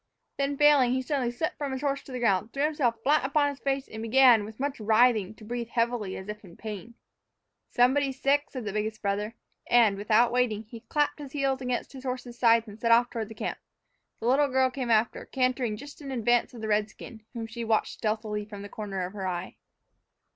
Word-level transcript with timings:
Then, 0.37 0.57
failing, 0.57 0.93
he 0.93 1.03
suddenly 1.03 1.29
slipped 1.31 1.59
from 1.59 1.71
his 1.73 1.81
horse 1.81 2.01
to 2.05 2.11
the 2.11 2.17
ground, 2.17 2.51
threw 2.53 2.63
himself 2.63 2.95
flat 3.03 3.23
upon 3.23 3.49
his 3.49 3.59
face, 3.59 3.87
and 3.87 4.01
began, 4.01 4.43
with 4.45 4.59
much 4.59 4.79
writhing, 4.79 5.35
to 5.35 5.43
breathe 5.45 5.67
heavily, 5.67 6.17
as 6.17 6.27
if 6.27 6.43
in 6.43 6.55
great 6.55 6.57
pain. 6.57 6.93
"Somebody's 7.69 8.19
sick," 8.19 8.49
said 8.49 8.65
the 8.65 8.73
biggest 8.73 9.03
brother, 9.03 9.35
and, 9.69 9.97
without 9.97 10.31
waiting, 10.31 10.63
he 10.63 10.79
clapped 10.79 11.19
his 11.19 11.33
heels 11.33 11.61
against 11.61 11.93
his 11.93 12.03
horse's 12.03 12.39
sides 12.39 12.67
and 12.67 12.79
set 12.79 12.91
off 12.91 13.11
toward 13.11 13.29
the 13.29 13.35
camp. 13.35 13.59
The 14.19 14.25
little 14.25 14.47
girl 14.47 14.71
came 14.71 14.89
after, 14.89 15.25
cantering 15.25 15.77
just 15.77 16.01
in 16.01 16.09
advance 16.09 16.55
of 16.55 16.61
the 16.61 16.67
redskin, 16.67 17.21
whom 17.33 17.45
she 17.45 17.63
watched 17.63 17.93
stealthily 17.99 18.43
from 18.43 18.63
the 18.63 18.69
corner 18.69 19.05
of 19.05 19.13
her 19.13 19.27
eye. 19.27 19.57